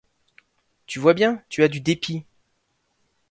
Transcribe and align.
Tu 0.87 0.97
vois 0.97 1.13
bien, 1.13 1.43
tu 1.47 1.61
as 1.61 1.67
du 1.67 1.79
dépit. 1.79 2.25